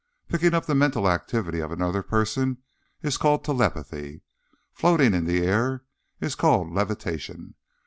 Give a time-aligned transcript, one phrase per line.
[0.27, 2.57] Picking up the mental activity of another person
[3.03, 4.21] is called telepathy.
[4.73, 5.83] Floating in the air
[6.19, 7.53] is called levitation.